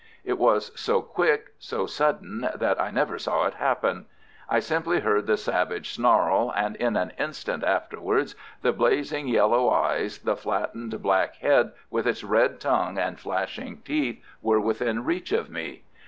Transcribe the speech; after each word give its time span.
It 0.23 0.39
was 0.39 0.71
so 0.73 1.03
quick, 1.03 1.53
so 1.59 1.85
sudden, 1.85 2.49
that 2.55 2.81
I 2.81 2.89
never 2.89 3.19
saw 3.19 3.45
it 3.45 3.53
happen. 3.53 4.07
I 4.49 4.59
simply 4.59 5.01
heard 5.01 5.27
the 5.27 5.37
savage 5.37 5.91
snarl, 5.93 6.51
and 6.55 6.75
in 6.77 6.95
an 6.97 7.11
instant 7.19 7.63
afterwards 7.63 8.33
the 8.63 8.73
blazing 8.73 9.27
yellow 9.27 9.69
eyes, 9.69 10.17
the 10.17 10.35
flattened 10.35 10.99
black 11.03 11.35
head 11.35 11.73
with 11.91 12.07
its 12.07 12.23
red 12.23 12.59
tongue 12.59 12.97
and 12.97 13.19
flashing 13.19 13.83
teeth, 13.85 14.19
were 14.41 14.59
within 14.59 15.05
reach 15.05 15.31
of 15.31 15.51
me. 15.51 15.83